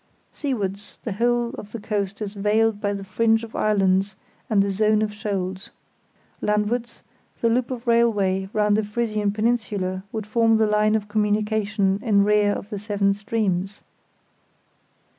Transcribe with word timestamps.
Seawards, 0.31 0.97
the 1.03 1.11
whole 1.11 1.51
of 1.59 1.73
the 1.73 1.79
coast 1.79 2.23
is 2.23 2.33
veiled 2.33 2.81
by 2.81 2.91
the 2.91 3.03
fringe 3.03 3.43
of 3.43 3.55
islands 3.55 4.15
and 4.49 4.63
the 4.63 4.71
zone 4.71 5.03
of 5.03 5.13
shoals. 5.13 5.69
Landwards, 6.41 7.03
the 7.39 7.49
loop 7.49 7.69
of 7.69 7.85
railway 7.85 8.49
round 8.51 8.77
the 8.77 8.83
Frisian 8.83 9.31
peninsula 9.31 10.01
would 10.11 10.25
form 10.25 10.57
the 10.57 10.65
line 10.65 10.95
of 10.95 11.07
communication 11.07 11.99
in 12.01 12.23
rear 12.23 12.51
of 12.51 12.71
the 12.71 12.79
seven 12.79 13.13
streams. 13.13 13.83